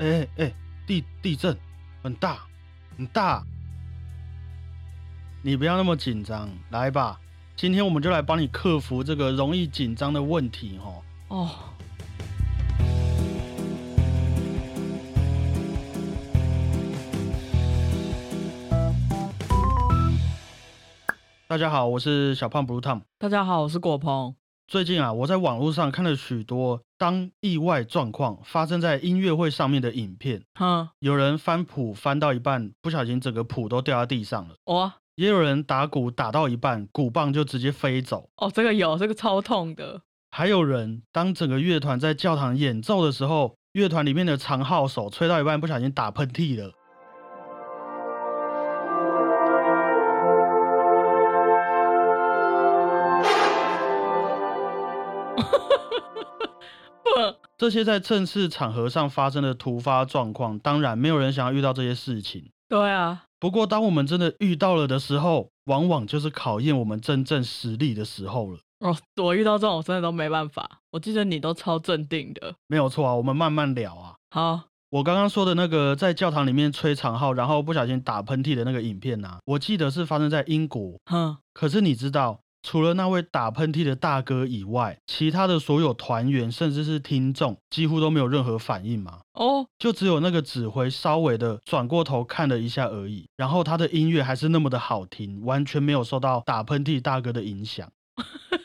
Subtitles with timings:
[0.00, 0.50] 哎哎，
[0.86, 1.54] 地地震
[2.02, 2.38] 很大
[2.96, 3.44] 很大，
[5.42, 7.20] 你不要那么紧张，来吧，
[7.54, 11.02] 今天我们就来帮你克服这个容易紧张的问题哦。
[11.28, 11.50] 哦。
[21.46, 23.02] 大家好，我是小胖 Blue Tom。
[23.18, 24.34] 大家好，我是果鹏。
[24.66, 30.42] 最近啊，我在网络上看了许多当意外状况发生在音乐会上面的影片。
[30.52, 34.54] 哈，有人翻谱翻到一半，不小心整个谱都掉在地上了。
[34.66, 38.28] 哇，也有人打鼓打到一半，鼓棒就直接飞走。
[38.36, 40.02] 哦，这个有，这个超痛的。
[40.30, 46.70] 还有人当整个乐团在教堂演奏的时候，乐团里面的长号手吹到一半，不小心打喷嚏了。
[57.60, 62.50] 这些在正式场合上发生的突发状况，当然没有人想要遇到这些事情。
[62.70, 68.58] 对啊，不过当我们真的遇到了的时候，往往就是考验我们真正实力的时候了。
[68.78, 70.80] 哦，我遇到这种我真的都没办法。
[70.92, 73.14] 我记得你都超镇定的，没有错啊。
[73.14, 74.14] 我们慢慢聊啊。
[74.30, 80.98] 好，我刚刚说的那个在教堂里面吹长号，然后不小心打喷嚏的那个影片呢，我记得是发生在英国。
[81.10, 82.40] 哼，可是你知道？
[82.62, 89.20] 除了那位打喷嚏的大哥以外，其他的所有团员甚至是听众几乎都没有任何反应嘛？
[89.32, 97.90] 哦，就只有那个指挥稍微的转过头看了一下而已，然后他的音乐还是那么的好听，完全没有受到打喷嚏大哥的影响。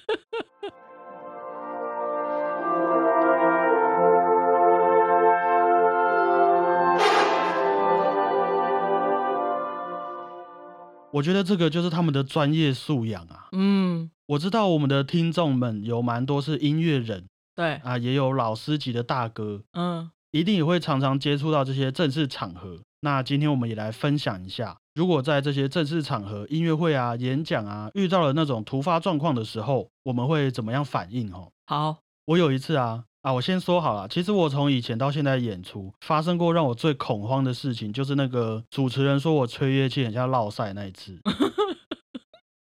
[11.16, 13.48] 我觉得这个就是他们的专业素养啊。
[13.54, 22.82] 嗯，我知道我们的听众们有蛮多是音乐人，对啊，也有老师级的大哥，嗯，一定也会常常接触到这些正式场合。
[23.00, 31.32] 那今天我们也来分享一下，如果在这些正式场合、音乐会啊、演讲啊，遇到了那种突发状况的时候，我们会怎么样反应？
[31.32, 33.06] 哦，好，我有一次啊。
[33.26, 41.20] 啊，我先说好了，其实我从以前到现在演出，发生过让我最恐慌的事情，就是那个主持人说我吹乐器很像落赛那一次。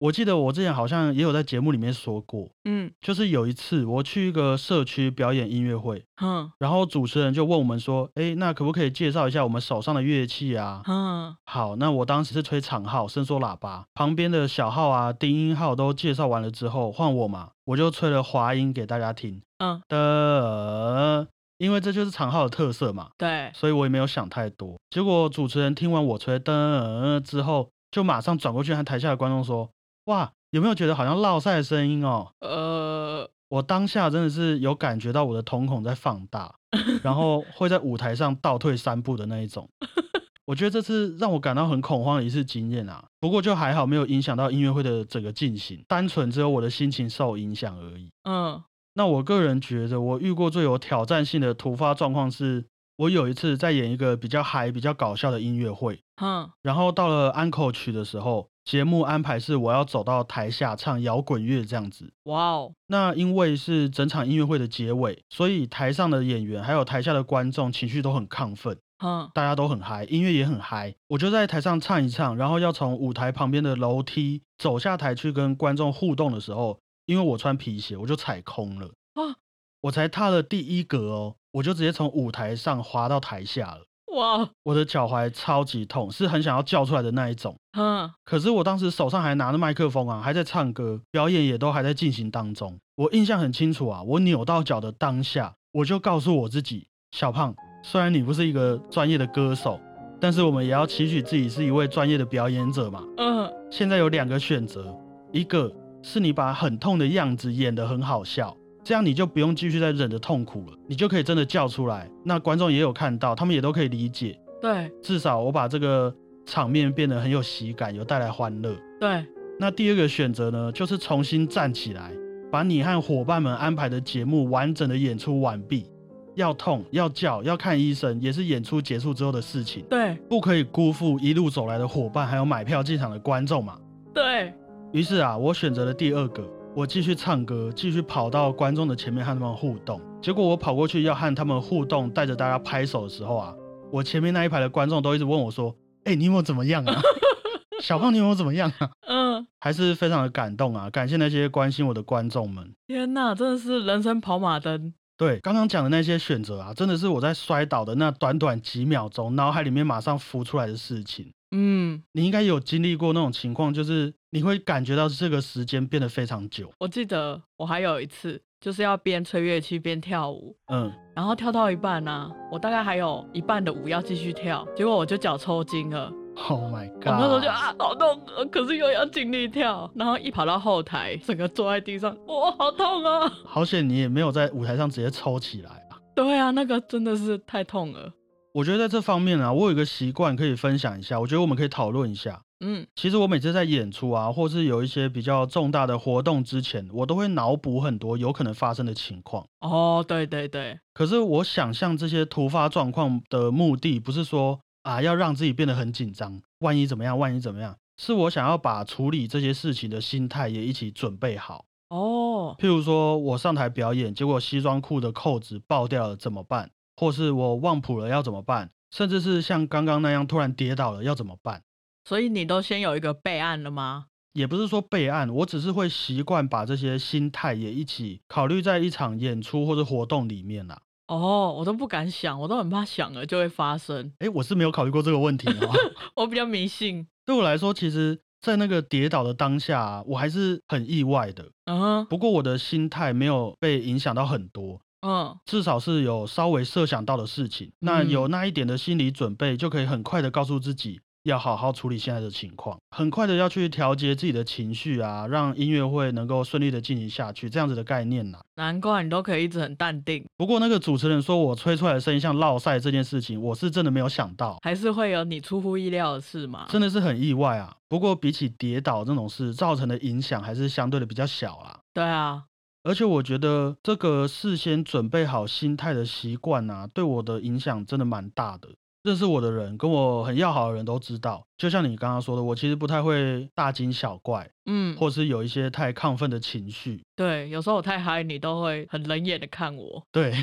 [0.04, 10.82] 我记得我之前好像也有在节目里面说过，嗯，就是有一次我去一个社区表演音乐会，嗯，然后主持人就问我们说，哎，那可不可以介绍一下我们手上的乐器啊？
[10.90, 21.26] 嗯，好，那我当时是吹长号、伸缩喇叭，旁边的小号啊、低音号都介绍完了之后，换我嘛，我就吹了滑音给大家听，嗯的，
[21.60, 24.76] 因为这就是长号的特色嘛，对，所以我也没有想太多。
[24.90, 29.70] 结果主持人听完我吹的之后，就马上转过去和台下的观众说。
[30.06, 32.28] 哇，有没有觉得好像落赛的声音哦？
[32.42, 36.54] 呃，我当下真的是有感觉到我的瞳孔在放大，
[37.02, 39.70] 然后会在舞台上倒退三步的那一种。
[40.46, 43.06] 我觉得这次让我感到很恐慌的一次经验啊。
[43.22, 48.12] 不过就还好，没有影响到音乐会的整个进行，单纯只有我的心情受影响而已。
[48.24, 48.62] 嗯，
[48.96, 52.66] 那我个人觉得，我遇过最有挑战性的突发状况是，
[52.98, 56.02] 我有一次在演一个比较嗨、比较搞笑的音乐会。
[56.22, 58.50] 嗯，然后到了安可曲的时候。
[58.64, 62.14] 节目安排是我要走到台下唱摇滚乐这样子。
[62.24, 62.74] 哇哦！
[62.88, 70.96] 那因为是整场音乐会的结尾，所以台上的演员还有台下的观众情绪都很亢奋，嗯，大家都很嗨，音乐也很嗨。
[71.10, 79.36] 我就在台上唱一唱，然后要从舞台旁边的楼梯走下台去跟观众互动的时候，因为我穿皮鞋，我就踩空了啊！
[79.82, 83.86] 我才踏了第一格哦，我就直接从舞台上滑到台下了。
[84.14, 84.50] 哇！
[84.64, 87.56] 我的脚踝超级痛，是很想要叫出来的那一种。
[87.78, 92.78] 嗯，可是我当时手上还拿着麦克风啊，还在唱歌，表演也都还在进行当中。
[92.96, 99.80] 我印象很清楚啊，我扭到脚的当下，我就告诉我自己：小胖，虽然你不是一个专业的歌手，
[100.20, 103.04] 但是我们也要期许自己是一位专业的表演者嘛。
[103.18, 104.96] 嗯，现在有两个选择，
[105.32, 105.72] 一个
[106.04, 108.56] 是你把很痛的样子演得很好笑。
[108.84, 112.10] 这样你就不用继续再忍着痛苦了，你就可以真的叫出来。
[112.24, 114.38] 那观众也有看到，他们也都可以理解。
[114.62, 116.14] 对，至少我把这个
[116.46, 118.76] 场面变得很有喜感，有带来欢乐。
[119.00, 119.26] 对，
[119.60, 122.12] 那第二个选择呢，就是重新站起来，
[122.52, 125.90] 把你和伙伴们安排的节目完整的演出完毕。
[126.36, 129.86] 要痛，要叫，要看医生，也是演出结束之后的事情。
[129.90, 133.78] 对，不可以辜负一路走来的伙伴，还有买票进场的观众嘛。
[134.14, 134.52] 对
[134.92, 136.44] 于是啊，我选择了第二个。
[136.76, 140.02] 我继续唱歌，继续跑到观众的前面和他们互动。
[140.20, 143.54] 结果我跑过去要和他们互动，带着大家拍手的时候啊，
[143.92, 145.76] 我前面那一排的观众都一直问我说
[146.06, 147.00] ：“哎，你有没有怎么样啊？
[147.80, 150.90] 小胖，你有没有怎么样啊？”嗯，还是非常的感动啊！
[150.90, 152.74] 感谢那些关心我的观众们。
[152.88, 161.32] 天哪，真的是人生跑马灯，对，刚刚讲的那些选择啊，真的是我在摔倒的那短短几秒钟，脑海里面马上浮出来的事情。
[161.52, 166.68] 嗯，你应该有经历过那种情况，就是你会感觉到这个时间变得非常久。
[166.80, 176.12] 我记得我还有一次，就是要边吹乐器边跳舞，嗯，然后跳到一半呢，我大概还有一半的舞要继续跳，结果我就脚抽筋了。
[176.50, 177.10] Oh my god！
[177.10, 178.20] 我那时候就啊，好痛，
[178.52, 183.32] 可是又要尽力跳，然后一跑到后台，整个坐在地上，哇，好痛啊！
[183.46, 186.02] 好险你也没有在舞台上直接抽起来啊。
[186.16, 188.12] 对啊，那个真的是太痛了。
[188.52, 192.42] 我觉得在这方面啊，我有一个习惯可以分享一下，我觉得我们可以讨论一下。
[192.66, 199.46] 嗯，其实我每次在演出啊，或是有一些比较重大的活动之前，我都会脑补很多有可能发生的情况。
[199.60, 200.80] 哦，对对对。
[200.94, 211.66] 可是我想象这些突发状况的目的，不是说啊要让自己变得很紧张，万一怎么样，万一怎么样，是我想要把处理这些事情的心态也一起准备好。
[211.90, 216.72] 哦，譬如说我上台表演，结果西装裤的扣子爆掉了，怎么办？
[216.96, 218.70] 或是我忘谱了要怎么办？
[218.90, 221.62] 甚至是像刚刚那样突然跌倒了要怎么办？
[222.06, 224.06] 所以你都先有一个备案了吗？
[224.34, 230.82] 也不是说备案，我只是会习惯把这些心态也一起考虑在一场演出或者活动里面啦。
[231.08, 234.12] 哦，我都不敢想，我都很怕想了就会发生。
[234.20, 235.70] 哎，我是没有考虑过这个问题哦。
[236.16, 237.08] 我比较迷信。
[237.26, 241.52] 对我来说，其实，在那个跌倒的当下，我还是很意外的。
[241.66, 244.82] 嗯，不过我的心态没有被影响到很多。
[245.06, 258.40] 嗯，至少是有稍微设想到的事情，那有那一点的心理准备，就可以很快的告诉自己要好好处理现在的情况，很快的要去调节自己的情绪啊，让音乐会能够顺利的进行下去，这样子的概念呐。
[258.56, 260.26] 难怪你都可以一直很淡定。
[260.38, 266.68] 不过那个主持人说我吹出来的声音像落赛这件事情，我是真的没有想到，还是会有你出乎意料的事吗？
[266.70, 267.74] 真的是很意外啊。
[267.88, 271.80] 不过比起跌倒这种事造成的影响，还是相对的比较小啦。
[271.94, 272.44] 对啊。
[272.84, 278.68] 而且我觉得这个事先准备好心态的习惯啊，对我的影响真的蛮大的。
[279.04, 287.04] 认识我的人，跟我很要好的人都知道，就像你刚刚说的，我其实不太会大惊小怪，嗯，或是有一些太亢奋的情绪。
[287.16, 290.04] 对，有时候我太嗨，你都会很冷眼的看我。
[290.12, 290.34] 对，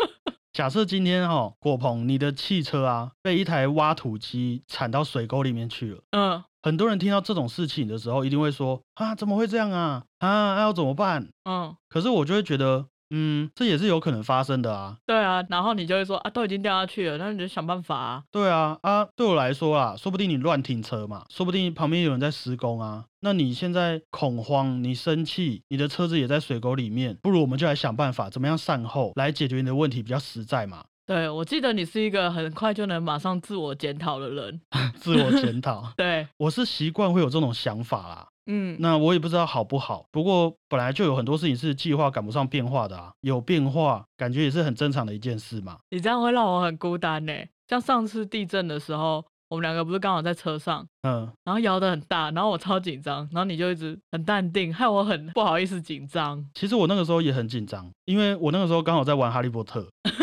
[0.52, 6.44] 假设今天哈，果鹏，你的汽车啊，被一台挖土机铲到水沟里面去了，嗯。
[6.62, 10.02] 很多人听到这种事情的时候，一定会说啊，怎么会这样啊？
[10.20, 11.28] 啊，要怎么办？
[11.44, 12.86] 嗯，可是我就会觉得，
[13.16, 14.96] 嗯，这也是有可能发生的啊。
[15.06, 18.24] 对啊，然后你就会说啊，都已经掉下去了，那你就想办法啊。
[18.32, 23.04] 对啊，啊，对我来说啊，说不定你乱停车嘛，说不定旁边有人在施工啊。
[23.20, 30.84] 那你现在恐慌，你生气，你的车子也在水沟里面，不如我们就来想办法，怎么样善后来解决你的问题比较实在嘛。
[31.06, 34.60] 对，我记得你是一个很快就能马上自我检讨的人。
[34.96, 38.26] 自我检讨， 对我是习惯会有这种想法啦。
[38.46, 40.04] 嗯，那我也不知道好不好。
[40.10, 45.78] 不过本来就有很多事情是计划赶不上变化的啊，有变化感觉也是很正常的一件事嘛。
[45.90, 47.32] 你这样会让我很孤单呢。
[47.68, 56.46] 像上次地震的时候，我们两个不是刚好在车上，嗯，然后摇得很大，然后我超紧张，然后你就一直很淡定，害我很不好意思紧张。
[56.52, 59.86] 其实我那个时候也很紧张，因为我那个时候刚好在玩哈利波特。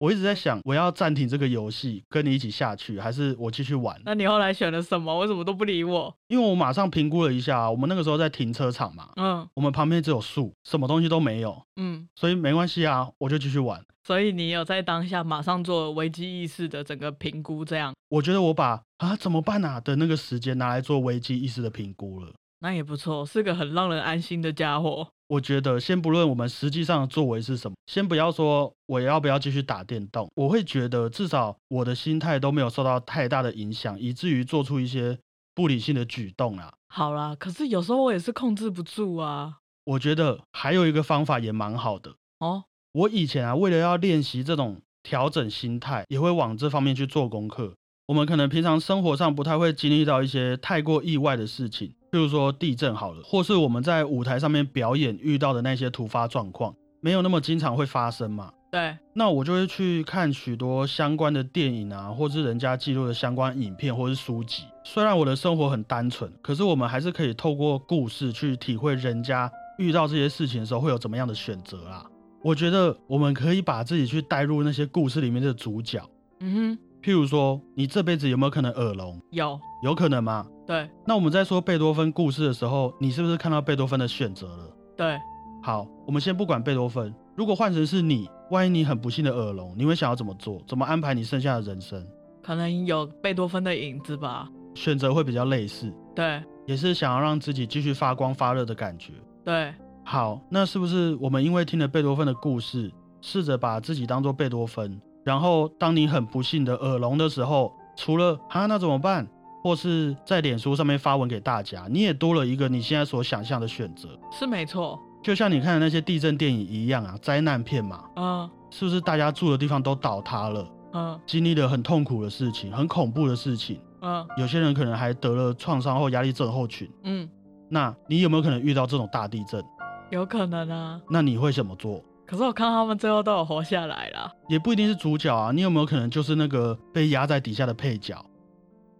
[0.00, 4.00] 我一直在想，我要暂停这个游戏，跟你一起下去，还是我继续玩？
[4.02, 5.18] 那你后来选了什么？
[5.18, 6.16] 为什么都不理我？
[6.28, 13.84] 因为我马上评估了一下，我们那个时候在停车场嘛，嗯，我们旁边只有树，什么东西都没有，嗯，所以没关系啊，我就继续玩。
[14.02, 17.92] 所以你有在当下马上做危机意识的整个评估，这样？
[18.08, 22.32] 我觉得我把啊怎么办啊的那个时间拿来做危机意识的评估了。
[22.60, 25.08] 那也不错，是个很让人安心的家伙。
[25.28, 35.18] 我觉得，先不论我们实际上的作为是什么，先不要说我要不要继续打电动，我会觉得至少我的心态都没有受到太大的影响，以至于做出一些
[35.54, 36.72] 不理性的举动啊。
[36.88, 39.58] 好啦，可是有时候我也是控制不住啊。
[39.84, 42.64] 我觉得还有一个方法也蛮好的哦。
[42.92, 47.72] 我以前啊，为了要练习这种调整心态，也会往这方面去做功课。
[48.08, 51.94] 我们可能平常生活上不太会经历到一些太过意外的事情。
[52.10, 58.52] 譬如说地震好了，或是我们在舞台上面表演遇到的那些突发状况，没有那么经常会发生嘛？
[58.70, 58.96] 对。
[59.14, 64.64] 那我就会去看许多相关的电影啊，或是人家记录的相关影片或是书籍。
[64.82, 72.04] 虽然我的生活很单纯，可是我们还是可以透过故事去体会人家遇到这些事情的时候会有怎么样的选择啊。
[72.42, 76.02] 我觉得我们可以把自己去带入那些故事里面的主角。
[76.40, 76.78] 嗯哼。
[77.02, 79.18] 譬如说，你这辈子有没有可能耳聋？
[79.30, 80.46] 有，有可能吗？
[80.70, 80.88] 对。
[81.04, 84.70] 那我们在说贝多芬故事的时候，你是不是看到贝多芬的选择了？
[84.96, 85.18] 对。
[85.60, 90.62] 好，我们先不管贝多芬，如果换成是你，万一你很不幸的耳聋，你会想要怎么做？
[90.68, 92.06] 怎么安排你剩下的人生？
[92.40, 94.48] 可能有贝多芬的影子吧。
[94.76, 95.92] 选择会比较类似。
[96.14, 96.40] 对。
[96.66, 99.12] 也是想要让自己继续发光发热的感觉。
[99.44, 99.74] 对。
[100.04, 102.88] 好，那是不是我们因为听了贝多芬的故事，
[103.20, 109.28] 试着把自己当做贝多芬，然后当你很不幸的耳聋的时候，除了啊那怎么办？
[109.62, 114.98] 或是在脸书上面发文给大家，你也多了一个你现在所想象的选择，是没错。
[115.22, 120.66] 就像你看的那些地震电影一样啊，灾难片嘛，嗯，是不是大家住的地方都倒塌了？
[120.92, 127.28] 嗯，经历了很痛苦的事情，很恐怖的事情，嗯，有些人可能还得了创伤后压力症候群，嗯，
[127.68, 129.62] 那你有没有可能遇到这种大地震？
[130.10, 131.00] 有可能啊。
[131.08, 132.02] 那你会怎么做？
[132.26, 135.52] 可是我看他们最后都有活下来了，也不一定是主角啊。
[135.52, 138.24] 你有没有可能就是那个被压在底下的配角？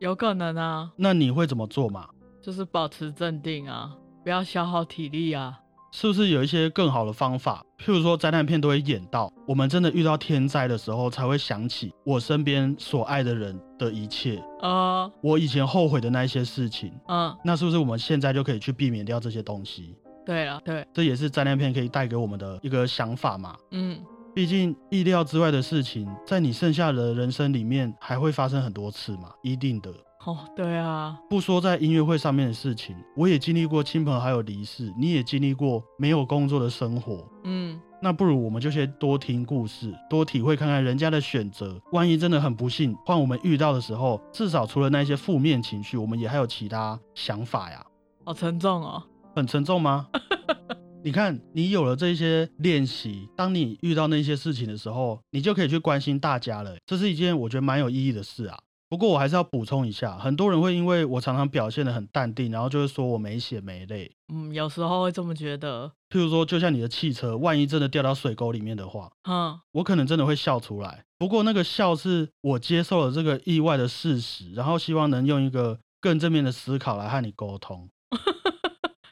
[0.01, 2.09] 有可能啊，那你会怎么做嘛？
[2.41, 5.61] 就是保持镇定啊，不要消耗体力啊。
[5.93, 7.63] 是不是有一些更好的方法？
[7.79, 16.91] 譬如说灾难片都会演到，我们真的遇到天灾的时候，才会想起我身边所爱的人的一切啊，我以前后悔的那一些事情。
[17.09, 19.95] 嗯，那是不是我们现在就可以去避免掉这些东西？
[20.25, 23.55] 对啊，对，这也是灾难片可以带给我们的一个想法嘛。
[23.73, 24.01] 嗯。
[24.41, 29.93] 毕竟意料之外的事情，在你剩下的人生里面还会发生很多次嘛，一定的。
[30.25, 37.29] 哦，对啊，不说在音乐会上面的事情，我也经历过亲朋好友离世，你也经历过没有工作的生活。
[37.45, 41.79] 嗯，那不如我们就先多听故事，多体会看看人家的选择。
[41.93, 47.85] 万一真的很不幸换我们遇到的时候，至少除了那些负面情绪，我们也还有其他想法呀。
[48.25, 49.03] 好沉重哦，
[49.37, 50.09] 很沉重吗？
[51.03, 56.77] 你看，你有了这些练习，当你遇到那些事情的时候，你就可以去关心大家了。
[56.85, 58.59] 这是一件我觉得蛮有意义的事啊。
[58.91, 64.11] 不过我还是要补充一下，很多人会因为我常常表现的很淡定，然后就会说我没血没泪。
[64.31, 65.91] 嗯，有时候会这么觉得。
[66.11, 71.05] 譬如说，就像你的汽车，万一真的掉到水沟里面的话，嗯，我可能真的会笑出来。
[71.17, 77.89] 不过那个笑是我接受了这个意外的事实，然后希望能用一个更正面的思考来和你沟通。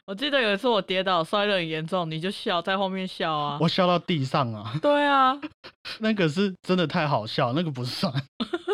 [0.09, 4.73] 我记得有一次我跌倒摔得很严重，你就笑在后面笑啊，我笑到地上啊。
[4.81, 5.39] 对啊，
[6.01, 8.11] 那个是真的太好笑，那个不算，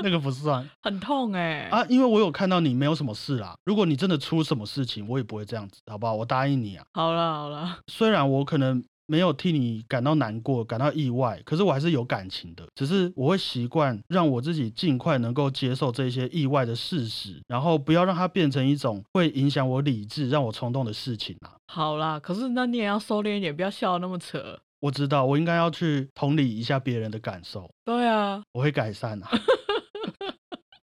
[0.02, 3.54] 那个不算， 很痛哎啊，因为我有看到你没有什么事啦。
[3.66, 6.14] 如果你真的出什么事情，我也不会这样子，好不好？
[6.14, 6.86] 我答应你啊。
[6.94, 8.82] 好了好了，虽然我可能。
[9.08, 12.66] 没有替你感到难过、感到意外，可是我还是有感情的。
[12.76, 21.54] 只是我会习惯让我自己尽快能够接受这些意外的事实，然后不要让它变成一种会影响我理智、让我冲动的事情啊。
[21.68, 24.60] 好啦，可是那你也要收敛一点，不要笑得那么扯。
[24.82, 27.70] 我知道，我应该要去同理一下别人的感受。
[27.84, 29.30] 对啊，我会改善啊。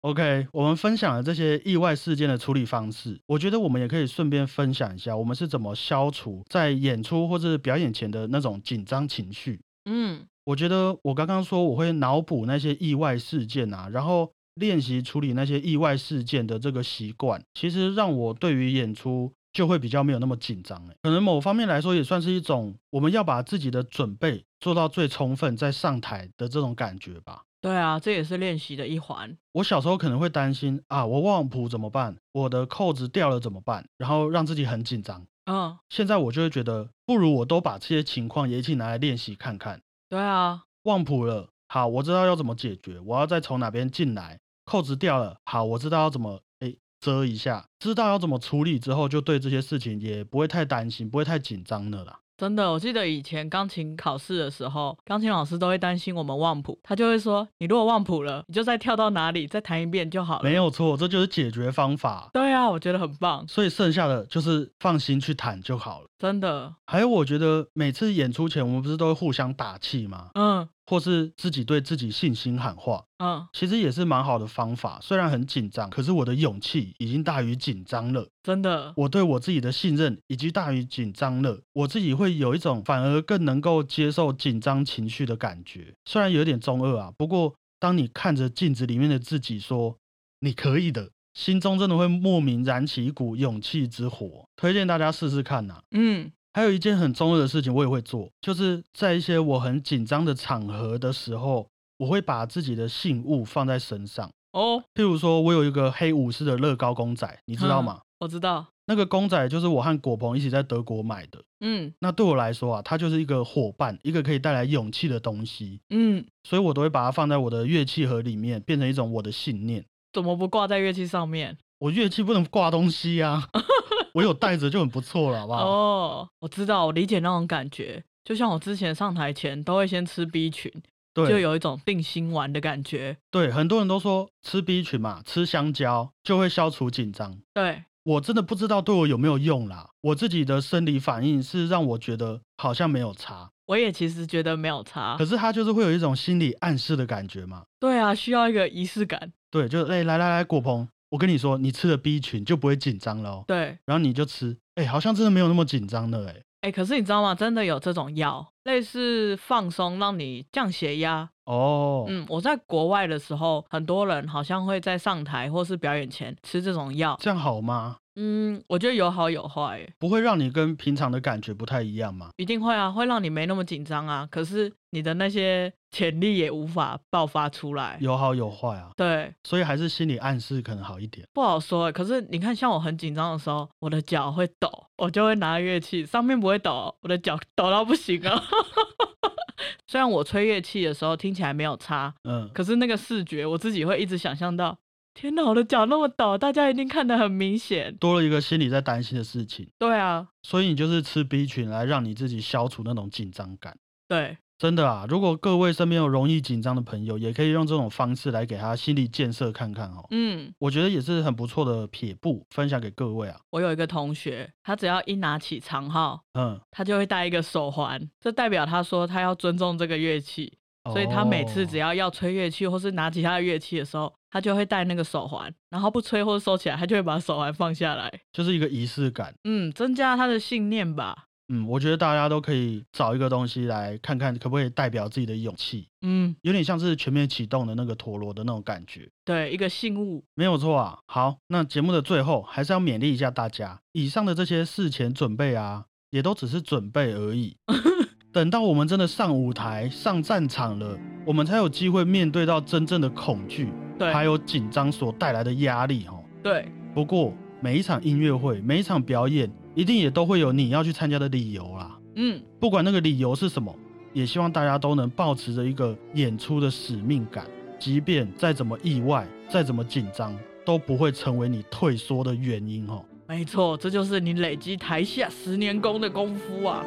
[0.04, 9.62] OK，我们分享了这些意外事件的处理方式，我觉得我们也可以顺便分享一下，我们是怎么消除在演出或者表演前的那种紧张情绪。
[9.90, 20.86] 嗯，我觉得我刚刚说我会脑补那些意外事件啊，然后练习处理那些意外事件的这个习惯，其实让我对于演出就会比较没有那么紧张。
[20.90, 27.44] 哎，可能某方面来说也算是一种我们要把自己的准备做到最充分再上台的这种感觉吧。
[27.64, 29.38] 对啊，这也是练习的一环。
[29.54, 32.18] 我小时候可能会担心啊，我忘谱怎么办？
[32.34, 33.88] 我的扣子掉了怎么办？
[33.98, 35.26] 然后让自己很紧张。
[35.46, 39.82] 嗯，现在我就会觉得，不如我都把这些情况也一起拿来练习看看。
[40.10, 44.38] 对啊，忘谱了，好，我知道要怎么解决，我要再从哪边进来。
[44.66, 52.20] 扣子掉了，好，我知道要怎么诶遮一下，知道要怎么处理之后，就对这些事情也不会太担心，不会太紧张了啦。
[52.38, 62.30] 真的，我记得以前钢琴考试的时候，钢琴老师都会担心我们忘谱，他就会说：“你如果忘谱了，你就再跳到哪里，再弹一遍就好了。”没有错，这就是解决方法。
[62.34, 63.48] 对啊，我觉得很棒。
[63.48, 66.08] 所以剩下的就是放心去弹就好了。
[66.18, 66.74] 真的。
[66.86, 70.30] 还有，我觉得每次演出前，我们不是都会互相打气吗？
[70.34, 70.68] 嗯。
[70.86, 75.00] 或是自己对自己信心喊话，嗯，其实也是蛮好的方法。
[75.02, 78.28] 虽然很紧张，可是我的勇气已经大于紧张了。
[78.44, 81.62] 真的，我对我自己的信任已经大于紧张了。
[81.74, 85.94] 我自己会有一种反而更能够接受紧张情绪的感觉。
[86.06, 89.98] 虽然有点中二啊，不过当你看着镜子里面的自己说
[90.42, 94.46] “你可以的”，心中真的会莫名燃起一股勇气之火。
[94.58, 95.82] 推荐大家试试看呐。
[95.92, 96.32] 嗯。
[96.54, 101.68] 还有一件很重要的事情，我也会做，就是在一些我很紧张的场合的时候，
[101.98, 104.84] 我会把自己的信物放在身上哦。
[104.94, 108.02] 譬如说，我有一个黑武士的乐高公仔，你知道吗？
[108.20, 111.42] 我知道，那个公仔就是我和果鹏一起在德国买的。
[111.60, 115.82] 嗯，那对我来说啊，它就是一个伙伴，一个可以带来勇气的东西。
[115.90, 119.84] 嗯，所以我都会把它放在我的乐器盒里面，变成一种我的信念。
[120.14, 121.58] 怎么不挂在乐器上面？
[121.80, 123.50] 我乐器不能挂东西呀。
[124.14, 125.66] 我有带着就很不错了，好不好？
[125.66, 128.04] 哦，我知道，我理解那种感觉。
[128.24, 130.72] 就像我之前上台前都会先吃 B 群，
[131.14, 133.18] 对，就有一种定心丸的感觉。
[133.30, 137.38] 对，很多人都说吃 B 群嘛，吃香蕉就会消除紧张。
[137.54, 139.90] 对，我真的不知道对我有没有用啦。
[140.02, 143.50] 我自己的生理反应是让我觉得好像没有差。
[143.66, 147.64] 我也其实觉得没有差，可是它就是会有一种心理暗示的感觉嘛。
[147.80, 149.34] 对啊，需要一个仪式感。
[149.50, 153.44] 对，就哎来来来，果鹏，我跟你说，你吃了 B 群就不会紧张了哦。
[153.48, 156.42] 对，然后你就吃，哎，好像真的没有那么紧张了，哎。
[156.62, 157.36] 哎，可是你知道吗？
[157.36, 161.30] 真的有这种药，类似放松，让你降血压。
[161.46, 167.98] 哦，嗯，我在国外的时候，很多人好像会在上台或是表演前吃这种药，这样好吗？
[168.16, 172.30] 嗯，我觉得有好有坏，不会让你跟平常的感觉不太一样吗？
[172.38, 174.28] 一定会啊，会让你没那么紧张啊。
[174.30, 178.92] 可是你的那些潜力也无法爆发出来，有好有坏啊。
[178.96, 181.28] 对，所以还是心理暗示可能好一点。
[181.34, 188.42] 不好说，可是你看，像我很紧张的时候，我的脚会抖，我就会拿乐器，上面不会抖，我的脚抖到不行啊。
[189.88, 194.78] 虽然我吹乐器的时候听起来没有差，嗯，可是那个视觉我自己会一直想象到。
[195.14, 197.96] 天哪，我的脚那么抖，大家一定看得很明显。
[197.98, 199.70] 多了一个心里在担心的事情。
[199.78, 203.78] 对啊，所以你就是吃 B 群来让你自己消除那种紧张感。
[204.08, 210.06] 对，真的啊，如果各位身边有容易紧张的朋友，也可以用这种方式来给他心理建设看看哦。
[210.10, 213.40] 嗯，我觉得也是很不错的撇步，分享给各位啊。
[213.52, 220.58] 我有一个同学，他只要一拿起长号，嗯，他就会戴一个手环，这代表他说他要尊重这个乐器。
[220.92, 229.34] 所以他每次只要要吹乐器或是拿其他的乐器的时候，他就会戴那个手环，然后不吹或者收起来，他就会把手环放下来，就是一个仪式感。
[229.44, 231.26] 嗯，增加他的信念吧。
[231.50, 235.88] 嗯，我觉得大家都可以找一个东西来看看，可不可以代表自己的勇气。
[236.02, 239.10] 嗯，有点像是全面启动的那个陀螺的那种感觉。
[239.26, 241.00] 对，一个信物，没有错啊。
[241.06, 247.58] 好，那节目的最后还是要勉励一下大家，以上的这些事前准备啊，也都只是准备而已。
[248.34, 256.24] 等到我们真的上舞台、上战场了，我们才有机会面对到真正的恐惧，对，还有紧张所带来的压力，哦。
[256.42, 256.66] 对。
[256.96, 261.96] 不过每一场音乐会、每一场表演，一定也都会有你要去参加的理由啦。
[262.16, 262.42] 嗯。
[262.60, 263.72] 不管那个理由是什么，
[264.14, 267.46] 也希望大家都能保持着一个演出的使命感，
[267.78, 273.06] 即便再怎么意外、再怎么紧张，都不会成为你退缩的原因，哦。
[273.28, 276.84] 没错，这就是你累积台下十年功的功夫啊。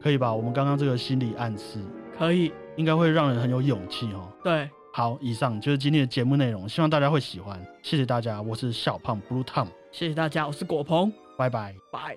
[0.00, 0.32] 可以吧？
[0.32, 1.80] 我们刚刚这个心理暗示
[2.16, 4.32] 可以，应该会让人很有勇气哦。
[4.42, 7.60] 对，好，以上就是今天的节目内容，希望大家会喜欢。
[7.82, 9.66] 谢谢大家，我是小胖 Blue Tom。
[9.90, 11.12] 谢谢大家，我是果鹏。
[11.36, 12.16] 拜拜拜。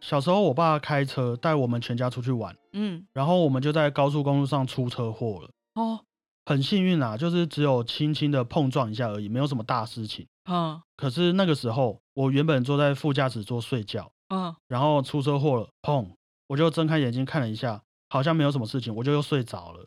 [0.00, 5.50] 小时候，我爸开车带我们全家出去玩，嗯，然后我们就在高速公路上出车祸了。
[5.74, 6.00] 哦，
[6.44, 10.26] 很幸运啊，就是只有轻轻的碰撞一下而已，没有什么大事情。
[10.50, 16.06] 嗯，可是那个时候，我原本坐在副驾驶座睡觉，嗯，然后出车祸了，砰！
[16.46, 17.80] 我就睁开眼睛看了一下，
[18.10, 19.86] 好像没有什么事情，我就又睡着了。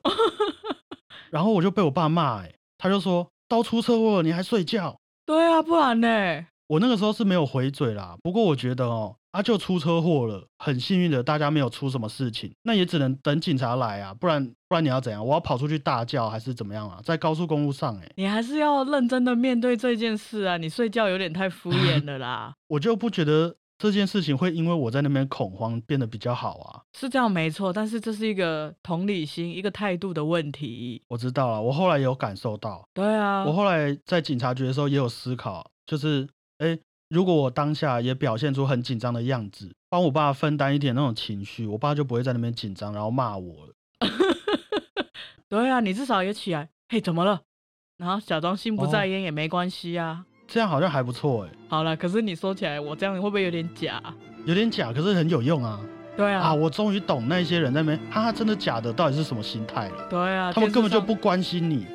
[1.30, 4.98] 然后我就被我爸骂，哎，他就说都出车祸了，你还睡觉？
[5.26, 6.46] 对啊，不然呢？
[6.68, 8.16] 我那个时候是没有回嘴啦。
[8.22, 15.26] 不过我觉得哦，啊，就出车祸了，很幸运的，大家没有出什么事情，那也只能等警察来啊，不然不然你要怎样？
[15.26, 17.00] 我要跑出去大叫还是怎么样啊？
[17.04, 20.58] 在高速公路上，哎，你还是要认真的面对这件事啊！
[20.58, 22.54] 你睡觉有点太敷衍了啦。
[22.68, 23.56] 我就不觉得。
[23.78, 26.82] 这件事情会因为我在那边恐慌变得比较好啊？
[26.98, 31.02] 是这样没错，但是这是一个同理心、一个态度的问题。
[31.10, 32.84] 我知道了，我后来有感受到。
[32.94, 36.78] 对啊，我后来在警察局的时候也有思考，就是哎，
[37.10, 43.74] 如果我当下也表现出很紧张的样子，帮我爸分担一点那种情绪，我爸就不会在那边紧张，然后骂我了。
[45.48, 47.44] 对啊，你至少也起来，嘿，怎么了？
[47.98, 50.26] 然后假装心不在焉也没关系啊。
[50.48, 51.50] 这样好像还不错哎。
[51.68, 54.02] 好了，可是你说起来，我这样会不会有点假？
[54.46, 55.80] 有点假，可是很有用啊。
[56.16, 56.42] 对啊。
[56.42, 60.08] 啊，我终于懂那些人在那边，哈哈，真的假的，到底是什么心态了？
[60.10, 60.52] 对啊。
[60.54, 61.86] 他们根本就不关心你。